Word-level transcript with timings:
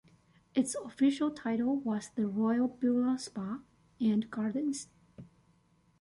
Its 0.55 0.73
official 0.73 1.29
title 1.29 1.75
was 1.79 2.09
The 2.15 2.25
Royal 2.25 2.67
Beulah 2.69 3.19
Spa 3.19 3.59
and 3.99 4.31
Gardens. 4.31 4.87